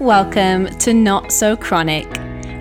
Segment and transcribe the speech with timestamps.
[0.00, 2.06] Welcome to Not So Chronic,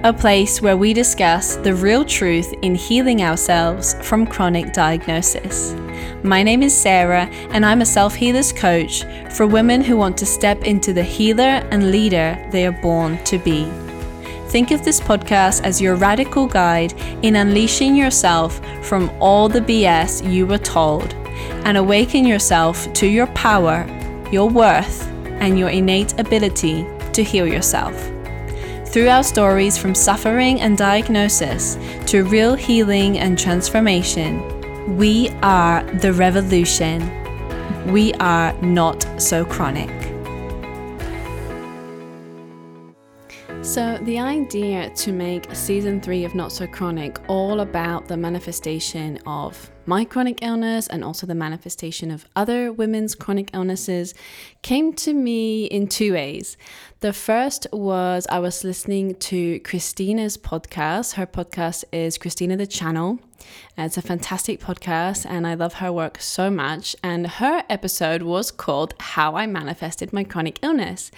[0.03, 5.75] a place where we discuss the real truth in healing ourselves from chronic diagnosis.
[6.23, 9.03] My name is Sarah, and I'm a self healers coach
[9.35, 13.37] for women who want to step into the healer and leader they are born to
[13.37, 13.65] be.
[14.47, 20.27] Think of this podcast as your radical guide in unleashing yourself from all the BS
[20.27, 21.13] you were told
[21.65, 23.85] and awaken yourself to your power,
[24.31, 25.07] your worth,
[25.39, 26.87] and your innate ability
[27.17, 27.95] to heal yourself.
[28.85, 34.31] Through our stories from suffering and diagnosis to real healing and transformation,
[34.95, 37.01] we are the revolution.
[37.91, 40.07] We are not so chronic.
[43.63, 49.19] So, the idea to make season three of Not So Chronic all about the manifestation
[49.27, 54.13] of my chronic illness and also the manifestation of other women's chronic illnesses
[54.61, 56.55] came to me in two ways.
[56.99, 61.13] The first was I was listening to Christina's podcast.
[61.13, 63.19] Her podcast is Christina the Channel.
[63.77, 66.95] It's a fantastic podcast and I love her work so much.
[67.03, 71.11] And her episode was called How I Manifested My Chronic Illness.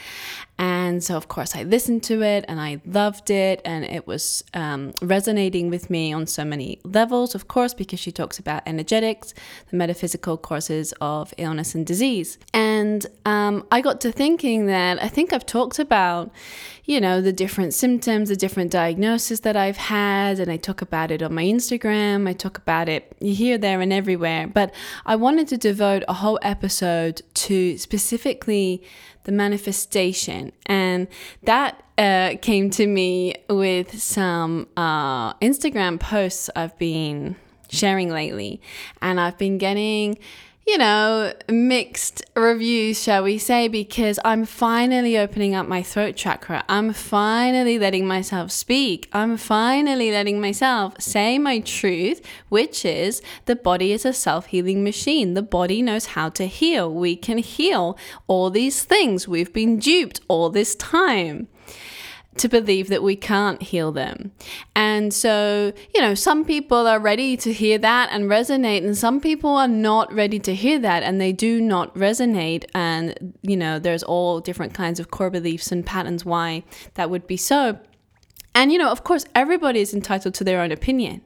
[0.58, 3.62] And so, of course, I listened to it and I loved it.
[3.64, 8.12] And it was um, resonating with me on so many levels, of course, because she
[8.12, 9.34] talks about energetics,
[9.70, 12.38] the metaphysical causes of illness and disease.
[12.54, 16.32] And um, I got to thinking that I think I've talked about,
[16.86, 21.12] you know, the different symptoms, the different diagnoses that I've had, and I talk about
[21.12, 22.28] it on my Instagram.
[22.28, 24.48] I talk about it here, there, and everywhere.
[24.48, 24.74] But
[25.06, 28.82] I wanted to devote a whole episode to specifically
[29.26, 30.52] the manifestation.
[30.66, 31.08] And
[31.44, 37.36] that uh, came to me with some uh, Instagram posts I've been
[37.70, 38.62] sharing lately.
[39.02, 40.18] And I've been getting,
[40.70, 46.64] you know, mixed reviews, shall we say, because I'm finally opening up my throat chakra.
[46.70, 49.10] I'm finally letting myself speak.
[49.12, 54.84] I'm finally letting myself say my truth, which is the body is a self healing
[54.84, 55.34] machine.
[55.34, 56.94] The body knows how to heal.
[56.94, 57.98] We can heal
[58.28, 61.48] all these things we've been duped all this time
[62.40, 64.32] to believe that we can't heal them.
[64.76, 69.22] And so, you know, some people are ready to hear that and resonate, and some
[69.22, 72.66] people are not ready to hear that and they do not resonate.
[72.74, 76.64] And, you know, there's all different kinds of core beliefs and patterns why
[76.96, 77.80] that would be so.
[78.56, 81.22] And, you know, of course, everybody is entitled to their own opinion.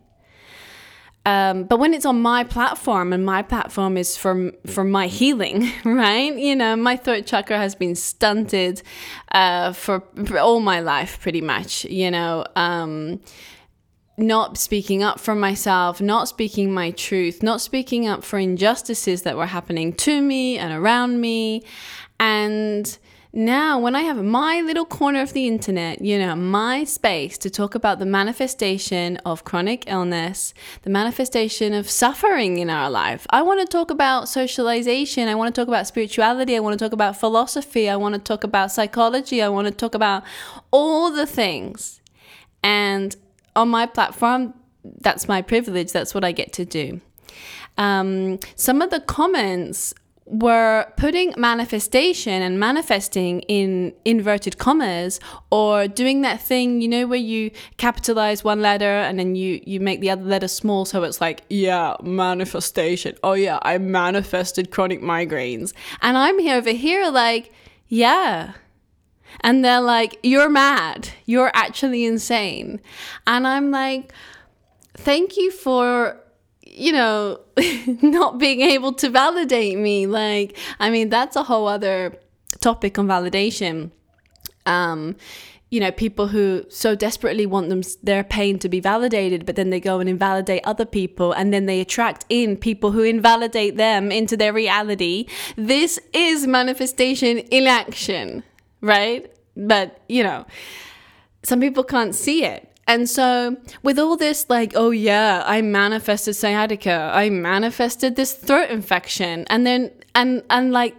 [1.25, 5.71] Um, but when it's on my platform and my platform is for for my healing,
[5.85, 6.35] right?
[6.35, 8.81] You know, my throat chakra has been stunted
[9.31, 11.85] uh, for, for, all my life, pretty much.
[11.85, 13.21] You know, um,
[14.17, 19.37] not speaking up for myself, not speaking my truth, not speaking up for injustices that
[19.37, 21.63] were happening to me and around me,
[22.19, 22.97] and
[23.35, 27.49] now, when I have my little corner of the internet, you know, my space to
[27.49, 33.41] talk about the manifestation of chronic illness, the manifestation of suffering in our life, I
[33.41, 35.27] want to talk about socialization.
[35.27, 36.55] I want to talk about spirituality.
[36.55, 37.89] I want to talk about philosophy.
[37.89, 39.41] I want to talk about psychology.
[39.41, 40.21] I want to talk about
[40.69, 42.01] all the things.
[42.63, 43.15] And
[43.55, 45.91] on my platform, that's my privilege.
[45.91, 47.01] That's what I get to do.
[47.79, 55.19] Um, some of the comments were putting manifestation and manifesting in inverted commas
[55.51, 59.79] or doing that thing you know where you capitalize one letter and then you you
[59.81, 63.15] make the other letter small so it's like yeah manifestation.
[63.21, 65.73] Oh yeah i manifested chronic migraines.
[66.01, 67.51] And i'm here over here like
[67.89, 68.53] yeah.
[69.41, 71.09] And they're like you're mad.
[71.25, 72.79] You're actually insane.
[73.27, 74.13] And i'm like
[74.95, 76.22] thank you for
[76.75, 77.39] you know,
[78.01, 80.07] not being able to validate me.
[80.07, 82.15] Like, I mean, that's a whole other
[82.59, 83.91] topic on validation.
[84.65, 85.15] Um,
[85.69, 89.71] you know, people who so desperately want them their pain to be validated, but then
[89.71, 94.11] they go and invalidate other people, and then they attract in people who invalidate them
[94.11, 95.25] into their reality.
[95.55, 98.43] This is manifestation in action,
[98.81, 99.33] right?
[99.57, 100.45] But you know,
[101.41, 102.69] some people can't see it.
[102.87, 108.69] And so, with all this, like, oh yeah, I manifested sciatica, I manifested this throat
[108.69, 110.95] infection, and then, and, and like,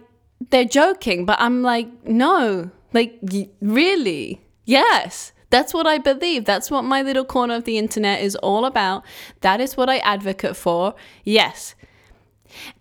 [0.49, 3.19] they're joking, but I'm like, no, like,
[3.61, 4.41] really?
[4.65, 6.45] Yes, that's what I believe.
[6.45, 9.05] That's what my little corner of the internet is all about.
[9.41, 10.95] That is what I advocate for.
[11.23, 11.75] Yes.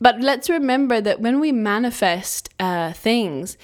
[0.01, 3.59] But let's remember that when we manifest uh, things,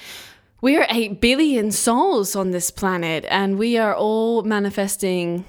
[0.60, 5.44] we are 8 billion souls on this planet and we are all manifesting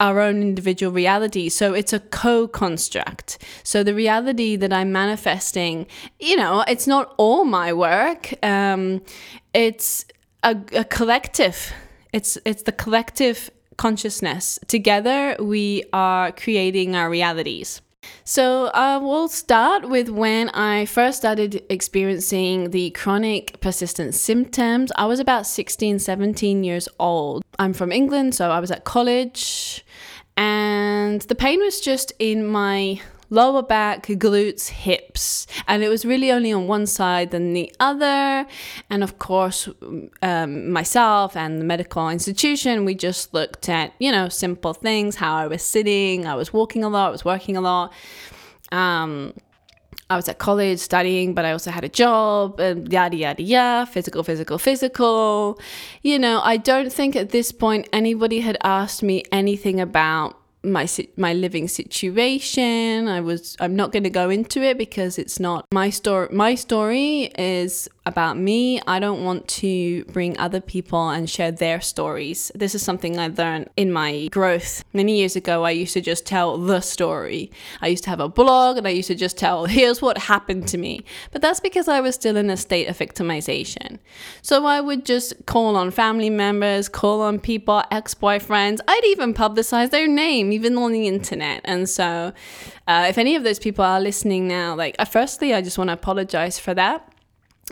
[0.00, 1.48] our own individual reality.
[1.48, 3.38] So it's a co construct.
[3.64, 5.86] So the reality that I'm manifesting,
[6.20, 8.32] you know, it's not all my work.
[8.44, 9.02] Um,
[9.52, 10.04] it's
[10.42, 11.72] a, a collective.
[12.12, 14.58] It's it's the collective consciousness.
[14.68, 17.80] Together, we are creating our realities.
[18.24, 24.92] So uh, we'll start with when I first started experiencing the chronic persistent symptoms.
[24.96, 27.42] I was about 16, 17 years old.
[27.58, 29.84] I'm from England, so I was at college,
[30.36, 35.46] and the pain was just in my lower back, glutes, hips.
[35.66, 38.46] And it was really only on one side than the other.
[38.90, 39.68] And of course,
[40.22, 45.36] um, myself and the medical institution, we just looked at, you know, simple things how
[45.36, 47.92] I was sitting, I was walking a lot, I was working a lot.
[48.72, 49.34] Um,
[50.10, 53.86] I was at college studying, but I also had a job and yada, yada, yada,
[53.86, 55.60] physical, physical, physical.
[56.02, 60.88] You know, I don't think at this point anybody had asked me anything about my
[61.16, 63.08] my living situation.
[63.08, 66.28] I was I'm not going to go into it because it's not my story.
[66.32, 68.80] My story is about me.
[68.86, 72.50] I don't want to bring other people and share their stories.
[72.54, 74.82] This is something I learned in my growth.
[74.92, 77.52] Many years ago, I used to just tell the story.
[77.80, 80.66] I used to have a blog and I used to just tell, here's what happened
[80.68, 81.04] to me.
[81.30, 83.98] But that's because I was still in a state of victimization.
[84.42, 88.80] So I would just call on family members, call on people, ex boyfriends.
[88.88, 91.60] I'd even publicize their name, even on the internet.
[91.64, 92.32] And so,
[92.86, 95.88] uh, if any of those people are listening now, like, uh, firstly, I just want
[95.88, 97.12] to apologize for that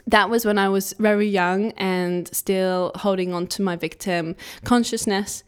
[0.06, 5.42] that was when I was very young and still holding on to my victim consciousness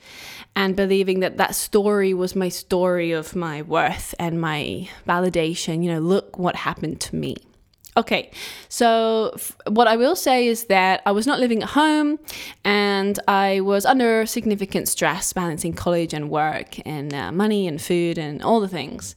[0.56, 5.84] and believing that that story was my story of my worth and my validation.
[5.84, 7.36] You know, look what happened to me.
[7.96, 8.30] Okay,
[8.68, 12.20] so f- what I will say is that I was not living at home
[12.64, 18.16] and I was under significant stress balancing college and work and uh, money and food
[18.16, 19.16] and all the things.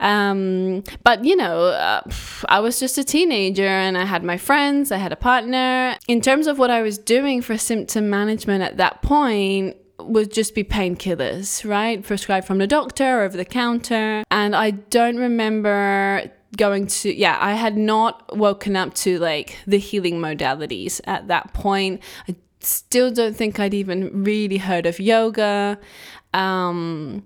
[0.00, 2.02] Um, but you know, uh,
[2.48, 5.96] I was just a teenager and I had my friends, I had a partner.
[6.08, 10.54] In terms of what I was doing for symptom management at that point, would just
[10.54, 12.02] be painkillers, right?
[12.02, 14.24] Prescribed from the doctor over the counter.
[14.30, 19.78] And I don't remember going to, yeah, I had not woken up to like the
[19.78, 22.02] healing modalities at that point.
[22.28, 25.78] I still don't think I'd even really heard of yoga.
[26.34, 27.24] Um,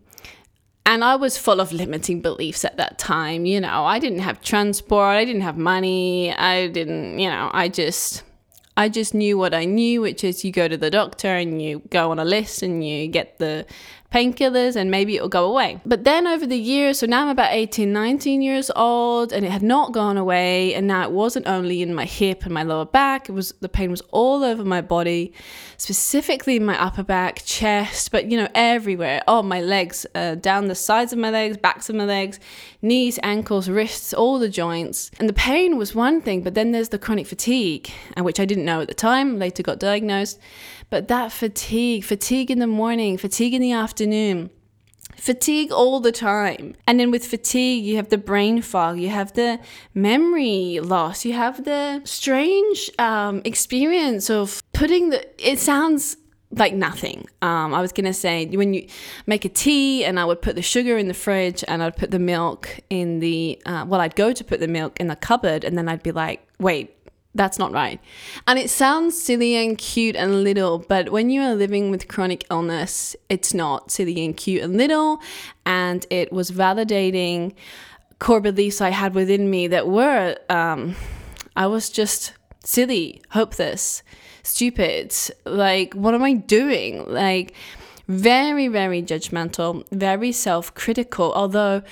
[0.86, 3.46] and I was full of limiting beliefs at that time.
[3.46, 7.68] You know, I didn't have transport, I didn't have money, I didn't, you know, I
[7.68, 8.24] just.
[8.76, 11.82] I just knew what I knew, which is you go to the doctor and you
[11.90, 13.66] go on a list and you get the
[14.12, 15.80] painkillers and maybe it'll go away.
[15.86, 19.50] But then over the years, so now I'm about 18, 19 years old and it
[19.50, 20.74] had not gone away.
[20.74, 23.68] And now it wasn't only in my hip and my lower back, it was the
[23.68, 25.32] pain was all over my body,
[25.76, 29.22] specifically my upper back, chest, but you know, everywhere.
[29.28, 32.40] Oh, my legs, uh, down the sides of my legs, backs of my legs,
[32.82, 35.10] knees, ankles, wrists, all the joints.
[35.20, 38.44] And the pain was one thing, but then there's the chronic fatigue, and which I
[38.44, 40.40] didn't know at the time, later got diagnosed.
[40.90, 44.50] But that fatigue, fatigue in the morning, fatigue in the afternoon,
[45.16, 46.74] fatigue all the time.
[46.86, 49.60] And then with fatigue, you have the brain fog, you have the
[49.94, 56.16] memory loss, you have the strange um, experience of putting the, it sounds
[56.52, 57.26] like nothing.
[57.42, 58.88] Um, I was gonna say when you
[59.26, 62.10] make a tea, and I would put the sugar in the fridge, and I'd put
[62.10, 65.62] the milk in the uh, well, I'd go to put the milk in the cupboard,
[65.64, 66.96] and then I'd be like, wait,
[67.34, 68.00] that's not right.
[68.46, 72.44] And it sounds silly and cute and little, but when you are living with chronic
[72.50, 75.20] illness, it's not silly and cute and little.
[75.64, 77.54] And it was validating
[78.18, 80.96] core beliefs I had within me that were, um,
[81.56, 82.32] I was just
[82.64, 84.02] silly, hopeless,
[84.42, 85.14] stupid.
[85.44, 87.06] Like, what am I doing?
[87.06, 87.54] Like,
[88.08, 91.32] very, very judgmental, very self critical.
[91.32, 91.82] Although,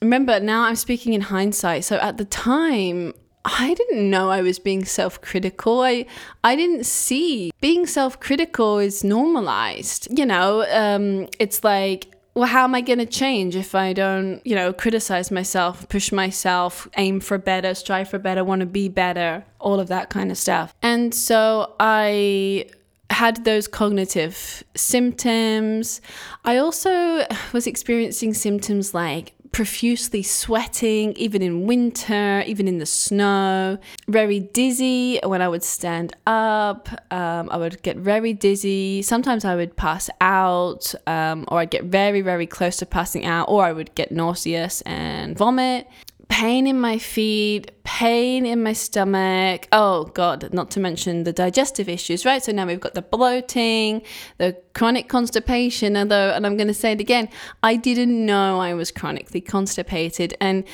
[0.00, 1.84] remember, now I'm speaking in hindsight.
[1.84, 5.80] So at the time, I didn't know I was being self-critical.
[5.82, 6.06] I
[6.42, 10.08] I didn't see being self-critical is normalized.
[10.16, 14.44] You know, um, it's like, well, how am I going to change if I don't,
[14.44, 18.88] you know, criticize myself, push myself, aim for better, strive for better, want to be
[18.88, 20.74] better, all of that kind of stuff.
[20.82, 22.66] And so I
[23.10, 26.00] had those cognitive symptoms.
[26.44, 33.78] I also was experiencing symptoms like profusely sweating, even in winter, even in the snow.
[34.08, 36.88] Very dizzy when I would stand up.
[37.12, 39.00] Um, I would get very dizzy.
[39.02, 43.48] Sometimes I would pass out, um, or I'd get very, very close to passing out,
[43.48, 45.86] or I would get nauseous and vomit
[46.34, 49.68] pain in my feet, pain in my stomach.
[49.70, 52.42] Oh, God, not to mention the digestive issues, right?
[52.42, 54.02] So now we've got the bloating,
[54.38, 55.96] the chronic constipation.
[55.96, 57.28] Although, and I'm going to say it again,
[57.62, 60.34] I didn't know I was chronically constipated.
[60.40, 60.64] And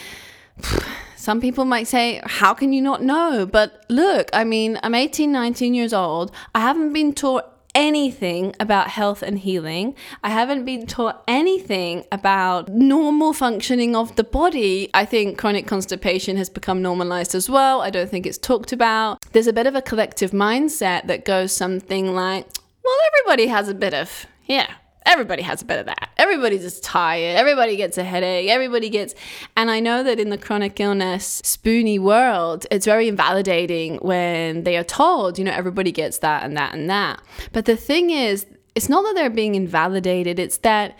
[1.17, 3.45] some people might say, How can you not know?
[3.45, 6.33] But look, I mean, I'm 18, 19 years old.
[6.55, 9.95] I haven't been taught anything about health and healing.
[10.23, 14.91] I haven't been taught anything about normal functioning of the body.
[14.95, 17.81] I think chronic constipation has become normalized as well.
[17.81, 19.25] I don't think it's talked about.
[19.33, 22.47] There's a bit of a collective mindset that goes something like,
[22.85, 24.75] well, everybody has a bit of, yeah,
[25.07, 26.11] everybody has a bit of that.
[26.19, 27.37] Everybody's just tired.
[27.37, 28.49] Everybody gets a headache.
[28.49, 29.14] Everybody gets.
[29.57, 34.76] And I know that in the chronic illness spoony world, it's very invalidating when they
[34.76, 37.21] are told, you know, everybody gets that and that and that.
[37.52, 40.99] But the thing is, it's not that they're being invalidated, it's that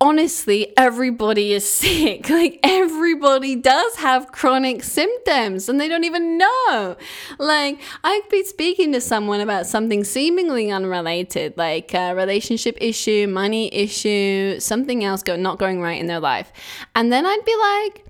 [0.00, 2.28] honestly, everybody is sick.
[2.28, 6.96] Like, everybody does have chronic symptoms and they don't even know.
[7.38, 13.72] Like, I've been speaking to someone about something seemingly unrelated, like a relationship issue, money
[13.74, 16.52] issue, something else go- not going right in their life.
[16.94, 18.04] And then I'd be like,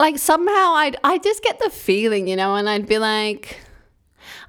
[0.00, 3.58] like somehow I'd I just get the feeling, you know, and I'd be like,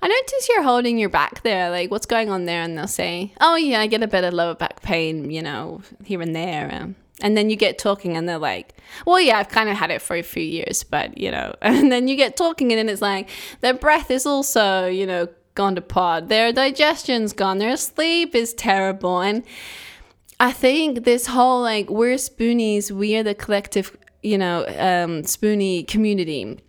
[0.02, 1.70] I notice you're holding your back there.
[1.70, 2.62] Like, what's going on there?
[2.62, 5.82] And they'll say, Oh, yeah, I get a bit of lower back pain, you know,
[6.04, 6.70] here and there.
[6.74, 8.74] Um, and then you get talking, and they're like,
[9.06, 11.92] Well, yeah, I've kind of had it for a few years, but, you know, and
[11.92, 13.30] then you get talking, and then it's like,
[13.62, 16.30] their breath is also, you know, gone to pod.
[16.30, 17.58] Their digestion's gone.
[17.58, 19.20] Their sleep is terrible.
[19.20, 19.44] And
[20.40, 25.86] I think this whole, like, we're spoonies, we are the collective, you know, um, spoonie
[25.86, 26.60] community.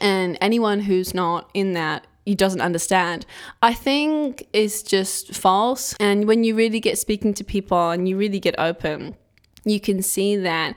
[0.00, 3.26] And anyone who's not in that he doesn't understand,
[3.62, 5.94] I think is just false.
[5.98, 9.16] And when you really get speaking to people and you really get open,
[9.64, 10.76] you can see that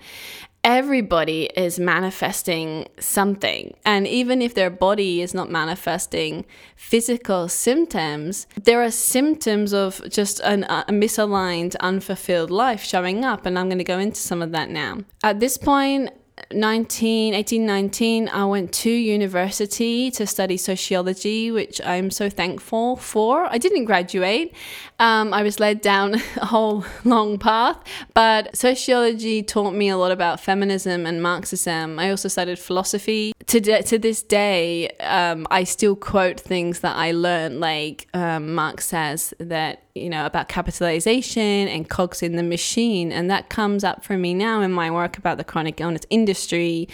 [0.63, 3.75] everybody is manifesting something.
[3.85, 6.45] And even if their body is not manifesting
[6.75, 13.45] physical symptoms, there are symptoms of just an, a misaligned, unfulfilled life showing up.
[13.45, 15.00] And I'm going to go into some of that now.
[15.21, 16.12] At this point,
[16.55, 23.45] 19, 18, 19, I went to university to study sociology, which I'm so thankful for.
[23.45, 24.53] I didn't graduate.
[25.00, 27.77] Um, I was led down a whole long path,
[28.13, 32.00] but sociology taught me a lot about feminism and Marxism.
[32.00, 33.33] I also studied philosophy.
[33.48, 38.55] To, de- to this day, um, I still quote things that I learned, like um,
[38.55, 43.12] Marx says that you know, about capitalization and cogs in the machine.
[43.12, 46.88] And that comes up for me now in my work about the chronic illness industry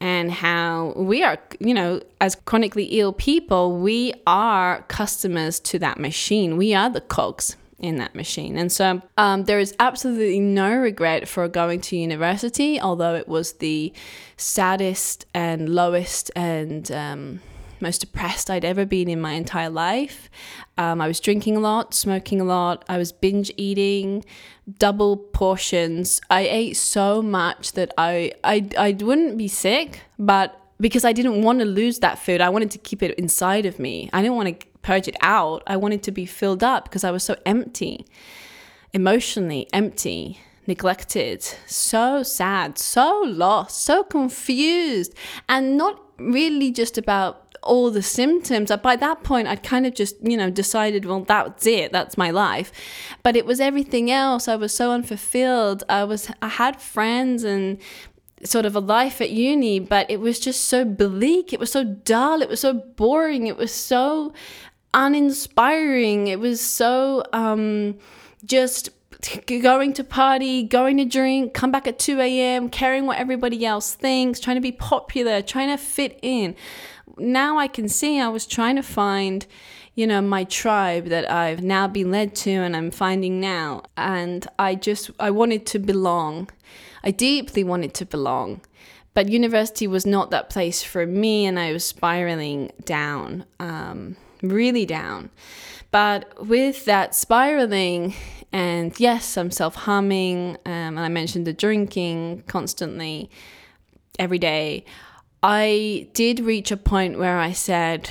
[0.00, 6.00] and how we are, you know, as chronically ill people, we are customers to that
[6.00, 6.56] machine.
[6.56, 8.56] We are the cogs in that machine.
[8.56, 13.54] And so um, there is absolutely no regret for going to university, although it was
[13.54, 13.92] the
[14.38, 17.40] saddest and lowest and um,
[17.80, 20.30] most depressed I'd ever been in my entire life.
[20.76, 22.84] Um, I was drinking a lot, smoking a lot.
[22.88, 24.24] I was binge eating,
[24.78, 26.20] double portions.
[26.30, 31.42] I ate so much that I, I, I wouldn't be sick, but because I didn't
[31.42, 34.08] want to lose that food, I wanted to keep it inside of me.
[34.12, 35.62] I didn't want to purge it out.
[35.66, 38.06] I wanted to be filled up because I was so empty,
[38.92, 45.14] emotionally empty neglected, so sad, so lost, so confused,
[45.48, 48.72] and not really just about all the symptoms.
[48.82, 52.30] By that point, I'd kind of just, you know, decided, well, that's it, that's my
[52.30, 52.72] life.
[53.22, 54.48] But it was everything else.
[54.48, 55.84] I was so unfulfilled.
[55.88, 57.78] I was, I had friends and
[58.44, 61.52] sort of a life at uni, but it was just so bleak.
[61.52, 62.42] It was so dull.
[62.42, 63.46] It was so boring.
[63.46, 64.32] It was so
[64.94, 66.28] uninspiring.
[66.28, 67.98] It was so um,
[68.44, 68.90] just
[69.46, 73.94] going to party, going to drink, come back at 2 a.m., caring what everybody else
[73.94, 76.54] thinks, trying to be popular, trying to fit in
[77.16, 79.46] now I can see I was trying to find,
[79.94, 83.82] you know, my tribe that I've now been led to and I'm finding now.
[83.96, 86.50] And I just, I wanted to belong.
[87.02, 88.60] I deeply wanted to belong.
[89.14, 94.86] But university was not that place for me, and I was spiraling down, um, really
[94.86, 95.30] down.
[95.90, 98.14] But with that spiraling,
[98.52, 103.28] and yes, I'm self harming, um, and I mentioned the drinking constantly
[104.18, 104.84] every day.
[105.42, 108.10] I did reach a point where I said,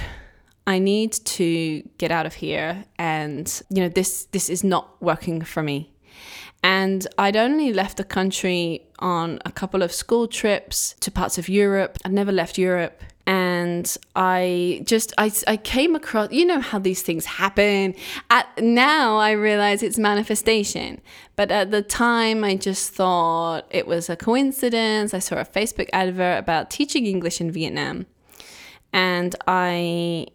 [0.66, 5.42] I need to get out of here and you know this this is not working
[5.42, 5.94] for me.
[6.64, 11.48] And I'd only left the country on a couple of school trips to parts of
[11.48, 11.98] Europe.
[12.04, 13.02] I'd never left Europe
[13.58, 17.96] and I just I, I came across you know how these things happen
[18.30, 21.02] at now I realize it's manifestation
[21.36, 25.90] but at the time I just thought it was a coincidence I saw a Facebook
[25.94, 28.06] advert about teaching English in Vietnam
[28.94, 30.28] and I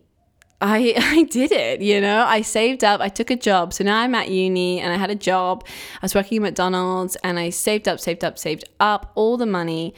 [0.64, 2.25] I, I did it, you know.
[2.25, 3.73] I saved up, I took a job.
[3.73, 5.67] So now I'm at uni and I had a job.
[6.00, 9.47] I was working at McDonald's and I saved up, saved up, saved up all the
[9.47, 9.93] money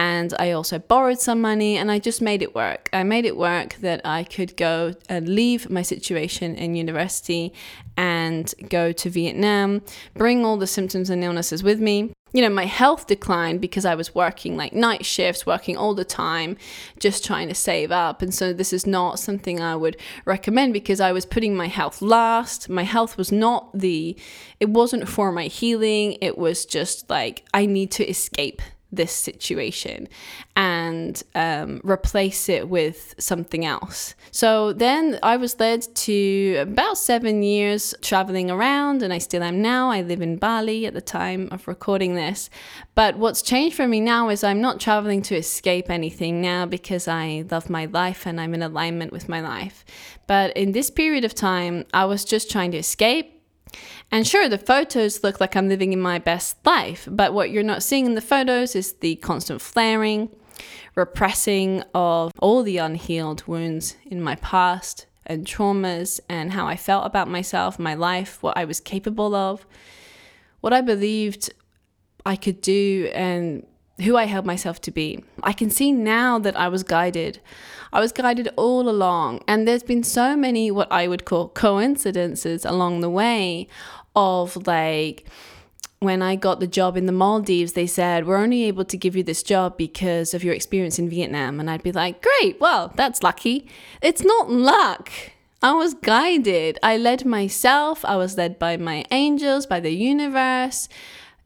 [0.00, 2.88] and I also borrowed some money and I just made it work.
[2.90, 7.52] I made it work that I could go and leave my situation in university
[7.98, 9.82] and go to Vietnam,
[10.14, 12.14] bring all the symptoms and illnesses with me.
[12.32, 16.04] You know, my health declined because I was working like night shifts, working all the
[16.06, 16.56] time,
[16.98, 18.22] just trying to save up.
[18.22, 22.00] And so, this is not something I would recommend because I was putting my health
[22.00, 22.70] last.
[22.70, 24.16] My health was not the,
[24.60, 26.16] it wasn't for my healing.
[26.22, 30.08] It was just like, I need to escape this situation
[30.56, 34.14] and um, replace it with something else.
[34.30, 39.62] So then I was led to about seven years traveling around, and I still am
[39.62, 39.90] now.
[39.90, 42.50] I live in Bali at the time of recording this.
[42.94, 47.08] But what's changed for me now is I'm not traveling to escape anything now because
[47.08, 49.84] I love my life and I'm in alignment with my life.
[50.26, 53.39] But in this period of time, I was just trying to escape
[54.10, 57.62] and sure, the photos look like I'm living in my best life, but what you're
[57.62, 60.28] not seeing in the photos is the constant flaring,
[60.94, 67.06] repressing of all the unhealed wounds in my past and traumas and how I felt
[67.06, 69.64] about myself, my life, what I was capable of,
[70.60, 71.52] what I believed
[72.26, 73.66] I could do, and
[74.00, 75.22] who I held myself to be.
[75.42, 77.40] I can see now that I was guided.
[77.92, 82.64] I was guided all along, and there's been so many what I would call coincidences
[82.64, 83.68] along the way
[84.14, 85.26] of like,
[86.00, 89.14] when I got the job in the Maldives, they said, We're only able to give
[89.14, 91.60] you this job because of your experience in Vietnam.
[91.60, 93.68] And I'd be like, Great, well, that's lucky.
[94.00, 95.10] It's not luck.
[95.62, 96.78] I was guided.
[96.82, 98.02] I led myself.
[98.06, 100.88] I was led by my angels, by the universe,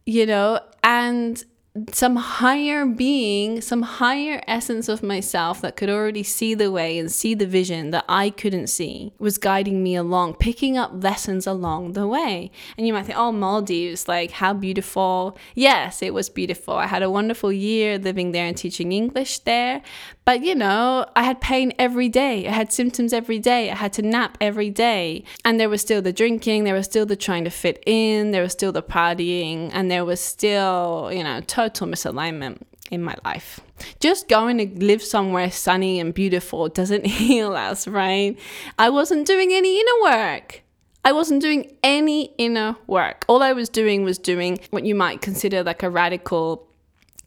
[0.06, 1.44] you know, and
[1.90, 7.11] some higher being, some higher essence of myself that could already see the way and
[7.11, 11.95] see the vision that I couldn't see was guiding me along, picking up lessons along
[11.95, 12.52] the way.
[12.78, 15.37] And you might think, oh, Maldives, like how beautiful.
[15.57, 16.75] Yes, it was beautiful.
[16.75, 19.83] I had a wonderful year living there and teaching English there.
[20.25, 22.47] But you know, I had pain every day.
[22.47, 23.71] I had symptoms every day.
[23.71, 25.25] I had to nap every day.
[25.45, 28.43] And there was still the drinking, there was still the trying to fit in, there
[28.43, 33.61] was still the partying, and there was still, you know, misalignment in my life.
[34.00, 38.38] Just going to live somewhere sunny and beautiful doesn't heal us, right?
[38.79, 40.62] I wasn't doing any inner work.
[41.05, 43.24] I wasn't doing any inner work.
[43.29, 46.66] All I was doing was doing what you might consider like a radical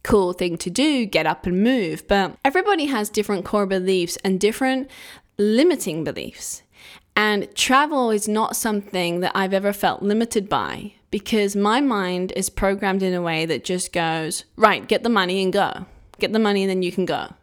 [0.02, 2.06] cool thing to do, get up and move.
[2.08, 4.90] But everybody has different core beliefs and different
[5.36, 6.62] limiting beliefs.
[7.18, 12.48] And travel is not something that I've ever felt limited by because my mind is
[12.48, 15.86] programmed in a way that just goes, right, get the money and go.
[16.20, 17.34] Get the money and then you can go.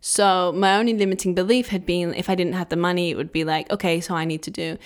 [0.00, 3.30] So my only limiting belief had been if I didn't have the money, it would
[3.30, 4.78] be like, okay, so I need to do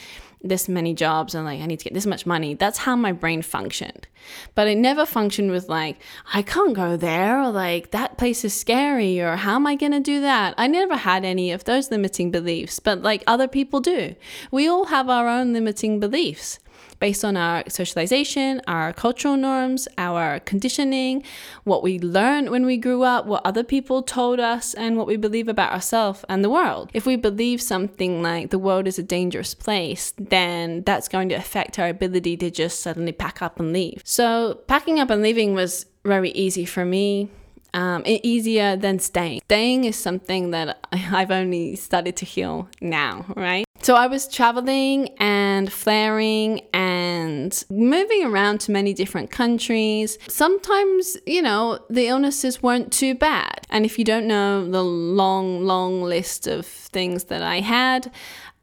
[0.44, 2.54] this many jobs and like I need to get this much money.
[2.54, 4.06] That's how my brain functioned.
[4.54, 5.98] But it never functioned with like,
[6.32, 9.92] I can't go there or like that place is scary or how am I going
[9.92, 10.54] to do that?
[10.56, 14.14] I never had any of those limiting beliefs, but like other people do.
[14.50, 16.58] We all have our own limiting beliefs
[17.00, 21.22] based on our socialization, our cultural norms, our conditioning,
[21.64, 25.16] what we learned when we grew up, what other people told us, and what we
[25.16, 26.90] believe about ourselves and the world.
[26.94, 31.34] If we believe something like the world is a dangerous place, then that's going to
[31.34, 34.02] affect our ability to just suddenly pack up and leave.
[34.04, 37.30] So, packing up and leaving was very easy for me
[37.74, 39.42] um, easier than staying.
[39.44, 43.66] Staying is something that I've only started to heal now, right?
[43.82, 50.16] So I was traveling and flaring and moving around to many different countries.
[50.26, 53.66] Sometimes, you know, the illnesses weren't too bad.
[53.68, 58.10] And if you don't know the long, long list of things that I had,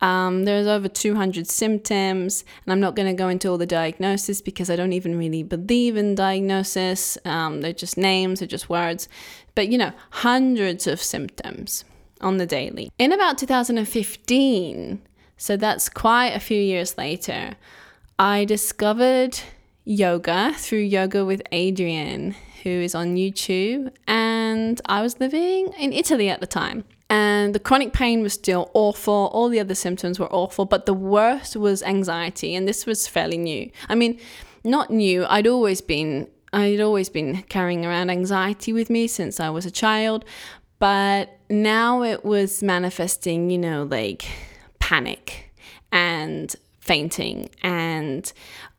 [0.02, 4.42] um, there's over 200 symptoms, and I'm not going to go into all the diagnosis
[4.42, 7.18] because I don't even really believe in diagnosis.
[7.24, 9.08] Um, they're just names, they're just words.
[9.54, 11.86] But you know, hundreds of symptoms
[12.20, 12.92] on the daily.
[12.98, 15.02] In about 2015,
[15.38, 17.56] so that's quite a few years later,
[18.18, 19.40] I discovered
[19.84, 26.30] yoga through Yoga with Adriene, who is on YouTube, and I was living in Italy
[26.30, 29.30] at the time and the chronic pain was still awful.
[29.34, 33.38] All the other symptoms were awful, but the worst was anxiety, and this was fairly
[33.38, 33.70] new.
[33.90, 34.18] I mean,
[34.64, 35.26] not new.
[35.26, 39.72] I'd always been I'd always been carrying around anxiety with me since I was a
[39.72, 40.24] child,
[40.80, 44.26] but now it was manifesting, you know, like
[44.80, 45.54] panic
[45.92, 48.32] and fainting and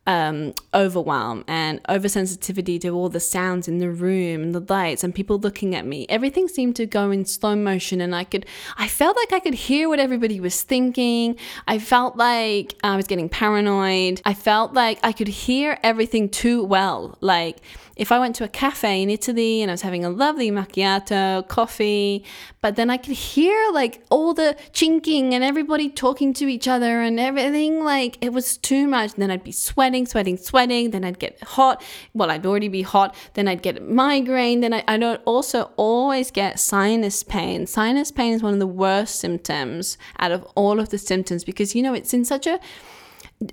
[0.07, 5.15] um, overwhelm and oversensitivity to all the sounds in the room and the lights and
[5.15, 6.07] people looking at me.
[6.09, 9.55] Everything seemed to go in slow motion, and I could, I felt like I could
[9.55, 11.37] hear what everybody was thinking.
[11.69, 14.21] I felt like I was getting paranoid.
[14.25, 17.17] I felt like I could hear everything too well.
[17.21, 17.59] Like,
[17.97, 21.47] if I went to a cafe in Italy and I was having a lovely macchiato,
[21.49, 22.25] coffee,
[22.61, 27.03] but then I could hear like all the chinking and everybody talking to each other
[27.03, 29.15] and everything, like it was too much.
[29.15, 30.91] And then I'd be sweating, sweating, sweating.
[30.91, 31.83] Then I'd get hot.
[32.15, 33.15] Well, I'd already be hot.
[33.35, 34.61] Then I'd get migraine.
[34.61, 37.67] Then I, I'd also always get sinus pain.
[37.67, 41.75] Sinus pain is one of the worst symptoms out of all of the symptoms because,
[41.75, 42.59] you know, it's in such a,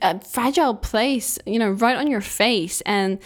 [0.02, 2.82] a fragile place, you know, right on your face.
[2.82, 3.20] And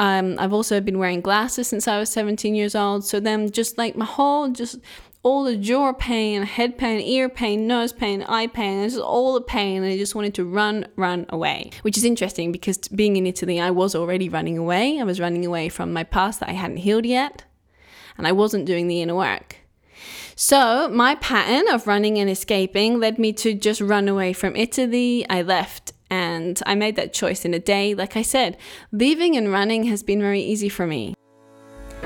[0.00, 3.04] um, I've also been wearing glasses since I was 17 years old.
[3.04, 4.78] So then just like my whole, just
[5.22, 9.42] all the jaw pain, head pain, ear pain, nose pain, eye pain, just all the
[9.42, 9.82] pain.
[9.82, 13.60] And I just wanted to run, run away, which is interesting because being in Italy,
[13.60, 14.98] I was already running away.
[14.98, 17.44] I was running away from my past that I hadn't healed yet.
[18.16, 19.56] And I wasn't doing the inner work.
[20.34, 25.26] So, my pattern of running and escaping led me to just run away from Italy.
[25.28, 27.94] I left and I made that choice in a day.
[27.94, 28.56] Like I said,
[28.92, 31.14] leaving and running has been very easy for me.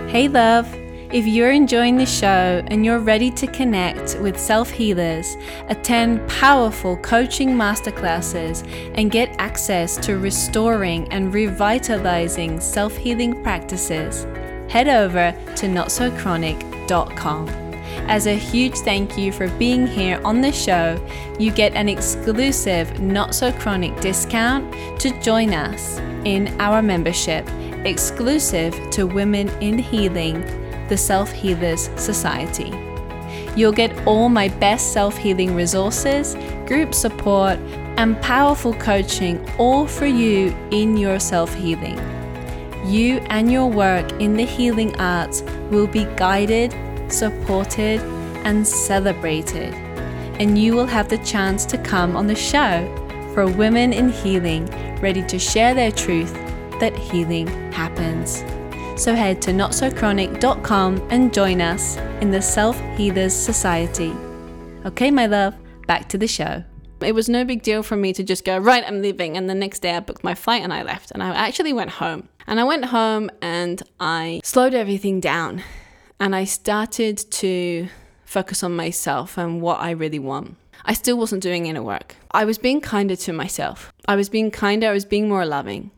[0.09, 0.69] Hey, love.
[1.13, 5.37] If you're enjoying the show and you're ready to connect with self healers,
[5.69, 14.25] attend powerful coaching masterclasses, and get access to restoring and revitalizing self healing practices,
[14.69, 17.64] head over to notsochronic.com.
[18.07, 21.05] As a huge thank you for being here on the show,
[21.39, 27.49] you get an exclusive Not So Chronic discount to join us in our membership,
[27.85, 30.41] exclusive to Women in Healing,
[30.89, 32.73] the Self Healers Society.
[33.57, 36.35] You'll get all my best self healing resources,
[36.67, 37.59] group support,
[37.97, 41.99] and powerful coaching all for you in your self healing.
[42.87, 46.75] You and your work in the healing arts will be guided
[47.09, 48.01] supported,
[48.45, 49.75] and celebrated.
[50.41, 52.91] And you will have the chance to come on the show
[53.35, 54.67] for women in healing
[55.01, 56.33] ready to share their truth
[56.81, 58.45] that healing happens.
[59.01, 64.13] So head to notsochronic.com and join us in the Self Healers Society.
[64.87, 65.55] Okay, my love,
[65.87, 66.63] back to the show.
[67.01, 69.37] It was no big deal for me to just go, right, I'm leaving.
[69.37, 71.11] And the next day I booked my flight and I left.
[71.11, 72.29] And I actually went home.
[72.47, 75.63] And I went home and I slowed everything down
[76.21, 77.89] and I started to
[78.25, 80.57] focus on myself and what I really want.
[80.85, 82.17] I still wasn't doing inner work.
[82.31, 83.93] I was being kinder to myself.
[84.07, 85.91] I was being kinder, I was being more loving.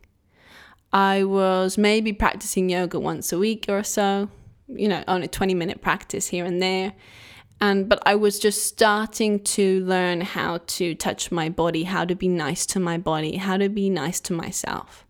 [0.93, 4.29] I was maybe practicing yoga once a week or so,
[4.67, 6.93] you know, on a 20 minute practice here and there.
[7.59, 12.15] And but I was just starting to learn how to touch my body, how to
[12.15, 15.06] be nice to my body, how to be nice to myself.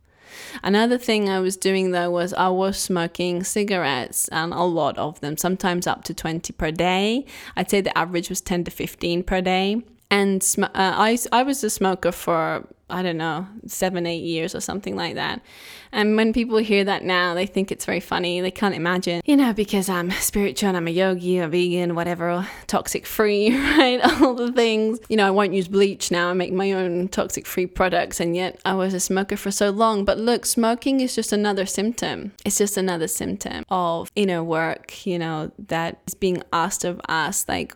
[0.63, 5.19] Another thing I was doing though was I was smoking cigarettes and a lot of
[5.19, 7.25] them, sometimes up to 20 per day.
[7.55, 9.83] I'd say the average was 10 to 15 per day.
[10.09, 14.55] And sm- uh, I, I was a smoker for I don't know, seven, eight years
[14.55, 15.41] or something like that.
[15.91, 18.39] And when people hear that now, they think it's very funny.
[18.39, 22.47] They can't imagine, you know, because I'm spiritual, and I'm a yogi, a vegan, whatever,
[22.67, 23.99] toxic free, right?
[24.21, 24.99] All the things.
[25.09, 26.29] You know, I won't use bleach now.
[26.29, 28.21] I make my own toxic free products.
[28.21, 30.05] And yet I was a smoker for so long.
[30.05, 32.31] But look, smoking is just another symptom.
[32.45, 37.45] It's just another symptom of inner work, you know, that is being asked of us.
[37.49, 37.75] Like,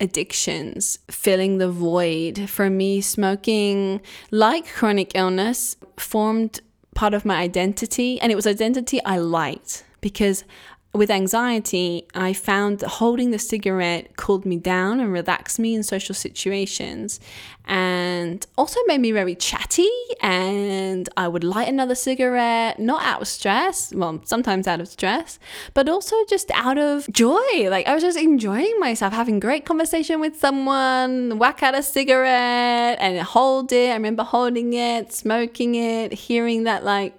[0.00, 2.48] addictions, filling the void.
[2.48, 6.60] For me, smoking, like chronic illness, formed
[6.94, 10.44] part of my identity, and it was identity I liked because
[10.92, 16.16] with anxiety, I found holding the cigarette cooled me down and relaxed me in social
[16.16, 17.20] situations
[17.64, 19.88] and also made me very chatty.
[20.20, 25.38] And I would light another cigarette, not out of stress, well, sometimes out of stress,
[25.74, 27.70] but also just out of joy.
[27.70, 32.98] Like I was just enjoying myself, having great conversation with someone, whack out a cigarette
[33.00, 33.90] and hold it.
[33.90, 37.14] I remember holding it, smoking it, hearing that like,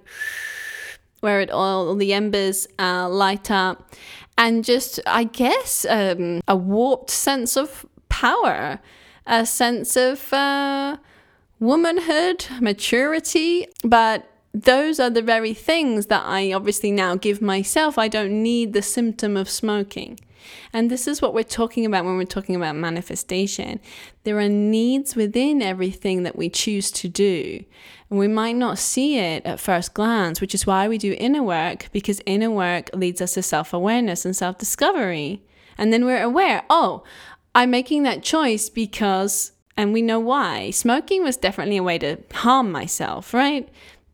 [1.21, 3.95] where it all the embers uh, light up,
[4.37, 8.79] and just I guess um, a warped sense of power,
[9.25, 10.97] a sense of uh,
[11.59, 14.27] womanhood, maturity, but.
[14.53, 17.97] Those are the very things that I obviously now give myself.
[17.97, 20.19] I don't need the symptom of smoking.
[20.73, 23.79] And this is what we're talking about when we're talking about manifestation.
[24.23, 27.63] There are needs within everything that we choose to do.
[28.09, 31.43] And we might not see it at first glance, which is why we do inner
[31.43, 35.43] work, because inner work leads us to self awareness and self discovery.
[35.77, 37.03] And then we're aware, oh,
[37.55, 40.71] I'm making that choice because, and we know why.
[40.71, 43.69] Smoking was definitely a way to harm myself, right?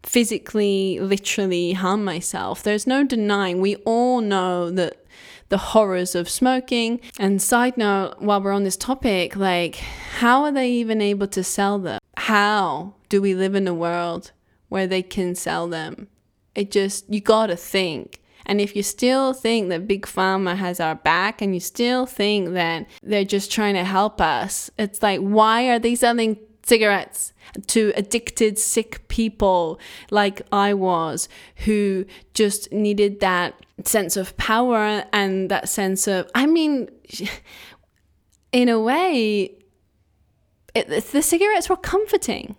[0.07, 2.63] physically, literally harm myself.
[2.63, 3.59] There's no denying.
[3.59, 5.03] We all know that
[5.49, 6.99] the horrors of smoking.
[7.19, 11.43] And side note, while we're on this topic, like, how are they even able to
[11.43, 11.99] sell them?
[12.17, 14.31] How do we live in a world
[14.69, 16.07] where they can sell them?
[16.55, 18.21] It just, you gotta think.
[18.47, 22.53] And if you still think that Big Pharma has our back and you still think
[22.53, 27.33] that they're just trying to help us, it's like, why are they selling cigarettes
[27.67, 29.79] to addicted, sick people
[30.11, 31.29] like I was
[31.65, 33.53] who just needed that
[33.85, 36.89] sense of power and that sense of, I mean,
[38.51, 39.55] in a way,
[40.75, 42.55] it, the cigarettes were comforting.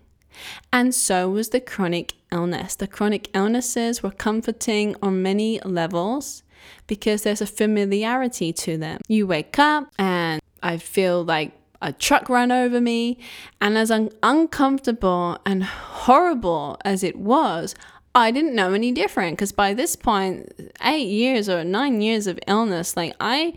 [0.72, 2.76] And so was the chronic illness.
[2.76, 6.42] The chronic illnesses were comforting on many levels
[6.86, 9.00] because there's a familiarity to them.
[9.08, 13.18] You wake up and I feel like a truck ran over me,
[13.60, 17.74] and as un- uncomfortable and horrible as it was,
[18.14, 22.38] I didn't know any different because by this point, eight years or nine years of
[22.46, 23.54] illness, like I.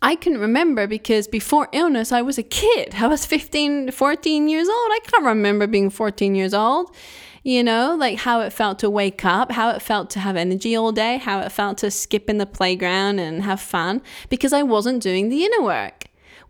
[0.00, 2.94] I can remember because before illness, I was a kid.
[3.00, 4.76] I was 15, 14 years old.
[4.92, 6.94] I can't remember being 14 years old.
[7.42, 10.76] You know, like how it felt to wake up, how it felt to have energy
[10.76, 14.62] all day, how it felt to skip in the playground and have fun because I
[14.62, 15.97] wasn't doing the inner work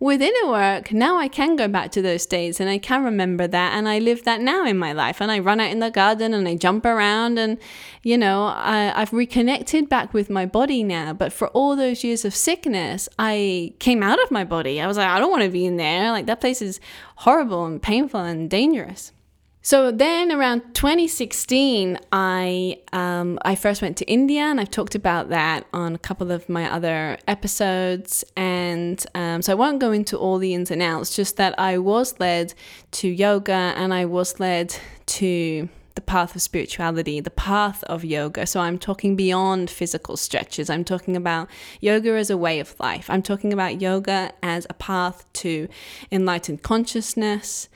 [0.01, 3.47] within a work, now I can go back to those days and I can remember
[3.47, 5.21] that and I live that now in my life.
[5.21, 7.59] And I run out in the garden and I jump around and,
[8.03, 11.13] you know, I, I've reconnected back with my body now.
[11.13, 14.81] But for all those years of sickness, I came out of my body.
[14.81, 16.13] I was like, I don't want to be in there.
[16.13, 16.81] Like that place is
[17.17, 19.13] horrible and painful and dangerous.
[19.61, 25.31] So then around 2016, I um, I first went to India, and I've talked about
[25.31, 28.25] that on a couple of my other episodes.
[28.37, 31.79] And um, so I won't go into all the ins and outs, just that I
[31.79, 32.55] was led
[32.93, 34.75] to yoga, and I was led
[35.07, 38.47] to the path of spirituality, the path of yoga.
[38.47, 40.71] So I'm talking beyond physical stretches.
[40.71, 41.49] I'm talking about
[41.81, 43.11] yoga as a way of life.
[43.11, 45.67] I'm talking about yoga as a path to
[46.13, 47.69] enlightened consciousness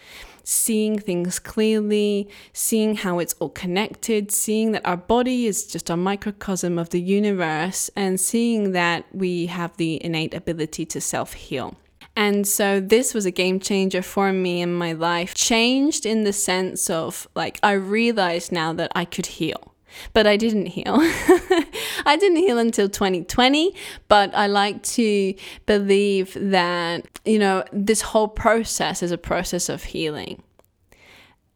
[0.44, 5.96] seeing things clearly, seeing how it's all connected, seeing that our body is just a
[5.96, 11.76] microcosm of the universe, and seeing that we have the innate ability to self heal.
[12.14, 15.34] And so this was a game changer for me in my life.
[15.34, 19.71] Changed in the sense of like, I realized now that I could heal
[20.12, 20.96] but I didn't heal.
[22.04, 23.74] I didn't heal until 2020,
[24.08, 25.34] but I like to
[25.66, 30.42] believe that, you know, this whole process is a process of healing.